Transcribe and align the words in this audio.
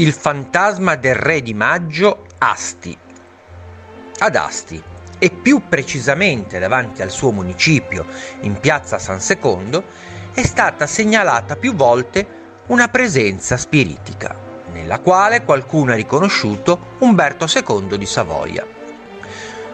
Il 0.00 0.14
fantasma 0.14 0.96
del 0.96 1.14
re 1.14 1.42
di 1.42 1.52
maggio 1.52 2.24
Asti. 2.38 2.96
Ad 4.20 4.34
Asti, 4.34 4.82
e 5.18 5.28
più 5.28 5.68
precisamente 5.68 6.58
davanti 6.58 7.02
al 7.02 7.10
suo 7.10 7.32
municipio, 7.32 8.06
in 8.40 8.58
piazza 8.60 8.98
San 8.98 9.20
Secondo, 9.20 9.84
è 10.32 10.42
stata 10.42 10.86
segnalata 10.86 11.56
più 11.56 11.74
volte 11.74 12.26
una 12.68 12.88
presenza 12.88 13.58
spiritica, 13.58 14.34
nella 14.72 15.00
quale 15.00 15.44
qualcuno 15.44 15.92
ha 15.92 15.96
riconosciuto 15.96 16.96
Umberto 17.00 17.44
II 17.44 17.98
di 17.98 18.06
Savoia. 18.06 18.66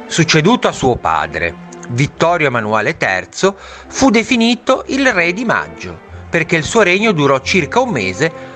Succeduto 0.07 0.67
a 0.67 0.73
suo 0.73 0.97
padre, 0.97 1.55
Vittorio 1.91 2.49
Emanuele 2.49 2.97
III, 3.01 3.55
fu 3.87 4.11
definito 4.11 4.83
il 4.89 5.07
re 5.13 5.33
di 5.33 5.45
maggio, 5.45 5.97
perché 6.29 6.57
il 6.57 6.65
suo 6.65 6.83
regno 6.83 7.13
durò 7.13 7.39
circa 7.39 7.79
un 7.79 7.91
mese 7.91 8.55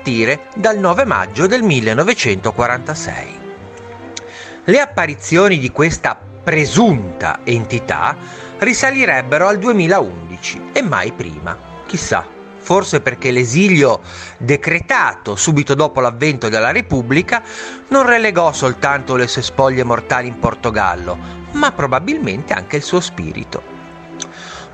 partire 0.00 0.48
dal 0.56 0.78
9 0.78 1.04
maggio 1.04 1.46
del 1.46 1.62
1946. 1.62 3.38
Le 4.64 4.80
apparizioni 4.80 5.58
di 5.58 5.70
questa 5.70 6.18
presunta 6.42 7.40
entità 7.44 8.16
risalirebbero 8.58 9.46
al 9.46 9.58
2011 9.58 10.70
e 10.72 10.80
mai 10.80 11.12
prima, 11.12 11.84
chissà, 11.86 12.26
forse 12.58 13.02
perché 13.02 13.30
l'esilio 13.30 14.00
decretato 14.38 15.36
subito 15.36 15.74
dopo 15.74 16.00
l'avvento 16.00 16.48
della 16.48 16.72
Repubblica 16.72 17.42
non 17.88 18.06
relegò 18.06 18.52
soltanto 18.52 19.16
le 19.16 19.28
sue 19.28 19.42
spoglie 19.42 19.84
mortali 19.84 20.28
in 20.28 20.38
Portogallo, 20.38 21.18
ma 21.52 21.72
probabilmente 21.72 22.54
anche 22.54 22.76
il 22.76 22.82
suo 22.82 23.00
spirito. 23.00 23.79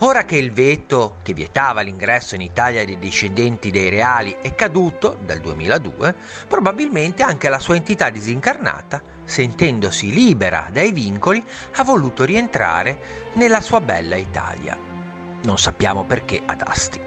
Ora 0.01 0.27
che 0.27 0.37
il 0.37 0.53
veto 0.53 1.17
che 1.23 1.33
vietava 1.33 1.81
l'ingresso 1.81 2.35
in 2.35 2.43
Italia 2.43 2.85
dei 2.85 2.99
discendenti 2.99 3.71
dei 3.71 3.89
reali 3.89 4.37
è 4.43 4.55
caduto 4.55 5.17
dal 5.25 5.41
2002, 5.41 6.15
probabilmente 6.47 7.23
anche 7.23 7.49
la 7.49 7.59
sua 7.59 7.77
entità 7.77 8.11
disincarnata, 8.11 9.01
sentendosi 9.25 10.13
libera 10.13 10.69
dai 10.71 10.93
vincoli, 10.93 11.43
ha 11.77 11.83
voluto 11.83 12.25
rientrare 12.25 13.31
nella 13.35 13.63
sua 13.63 13.81
bella 13.81 14.17
Italia. 14.17 14.79
Non 15.43 15.57
sappiamo 15.57 16.05
perché 16.05 16.43
ad 16.45 16.61
Asti. 16.63 17.01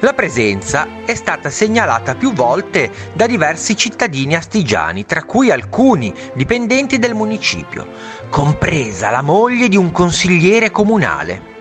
La 0.00 0.14
presenza 0.14 1.04
è 1.04 1.14
stata 1.14 1.50
segnalata 1.50 2.14
più 2.14 2.32
volte 2.32 2.90
da 3.12 3.26
diversi 3.26 3.76
cittadini 3.76 4.34
astigiani, 4.34 5.04
tra 5.04 5.24
cui 5.24 5.50
alcuni 5.50 6.14
dipendenti 6.32 6.98
del 6.98 7.14
municipio, 7.14 7.86
compresa 8.30 9.10
la 9.10 9.22
moglie 9.22 9.68
di 9.68 9.76
un 9.76 9.92
consigliere 9.92 10.70
comunale 10.70 11.55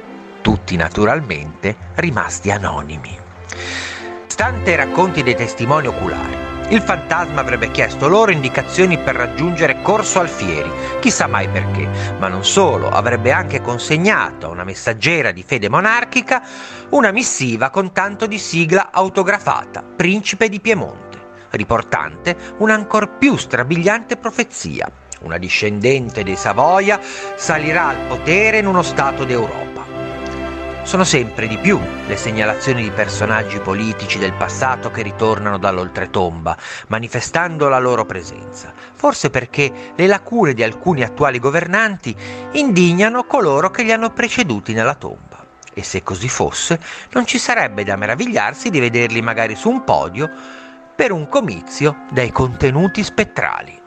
tutti 0.46 0.76
naturalmente 0.76 1.76
rimasti 1.96 2.52
anonimi. 2.52 3.18
Stante 4.28 4.72
i 4.74 4.76
racconti 4.76 5.24
dei 5.24 5.34
testimoni 5.34 5.88
oculari, 5.88 6.38
il 6.70 6.82
fantasma 6.82 7.42
avrebbe 7.42 7.72
chiesto 7.72 8.08
loro 8.08 8.30
indicazioni 8.30 9.00
per 9.00 9.16
raggiungere 9.16 9.82
Corso 9.82 10.20
Alfieri, 10.20 10.70
chissà 11.00 11.26
mai 11.26 11.48
perché, 11.50 11.90
ma 12.20 12.28
non 12.28 12.46
solo, 12.46 12.92
avrebbe 12.92 13.32
anche 13.32 13.60
consegnato 13.60 14.46
a 14.46 14.50
una 14.50 14.64
messaggera 14.64 15.32
di 15.32 15.42
fede 15.42 15.68
monarchica 15.68 16.44
una 16.90 17.10
missiva 17.10 17.72
con 17.72 17.92
tanto 17.92 18.28
di 18.28 18.38
sigla 18.38 18.92
autografata, 18.92 19.82
Principe 19.82 20.48
di 20.48 20.60
Piemonte, 20.60 21.20
riportante 21.52 22.38
un'ancor 22.58 23.18
più 23.18 23.36
strabiliante 23.36 24.18
profezia. 24.18 24.92
Una 25.22 25.40
discendente 25.40 26.24
dei 26.24 26.36
Savoia 26.36 27.00
salirà 27.36 27.88
al 27.88 28.06
potere 28.08 28.60
in 28.60 28.68
uno 28.68 28.84
Stato 28.84 29.24
d'Europa 29.24 29.65
sono 30.86 31.04
sempre 31.04 31.48
di 31.48 31.58
più 31.58 31.80
le 32.06 32.16
segnalazioni 32.16 32.84
di 32.84 32.92
personaggi 32.92 33.60
politici 33.60 34.20
del 34.20 34.34
passato 34.34 34.92
che 34.92 35.02
ritornano 35.02 35.58
dall'oltretomba, 35.58 36.56
manifestando 36.90 37.68
la 37.68 37.80
loro 37.80 38.06
presenza, 38.06 38.72
forse 38.94 39.32
perché 39.32 39.94
le 39.96 40.06
lacune 40.06 40.54
di 40.54 40.62
alcuni 40.62 41.02
attuali 41.02 41.40
governanti 41.40 42.16
indignano 42.52 43.24
coloro 43.24 43.72
che 43.72 43.82
li 43.82 43.92
hanno 43.92 44.12
preceduti 44.12 44.74
nella 44.74 44.94
tomba. 44.94 45.44
E 45.74 45.84
se 45.84 46.04
così 46.04 46.30
fosse, 46.30 46.80
non 47.14 47.26
ci 47.26 47.40
sarebbe 47.40 47.84
da 47.84 47.96
meravigliarsi 47.96 48.70
di 48.70 48.80
vederli 48.80 49.24
magari 49.24 49.56
su 49.56 49.70
un 49.70 49.84
podio 49.84 50.30
per 50.96 51.12
un 51.12 51.28
comizio 51.28 52.06
dai 52.12 52.32
contenuti 52.32 53.04
spettrali. 53.04 53.85